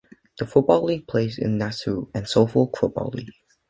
[0.39, 3.35] The football league plays in the Nassau and Suffolk Football League.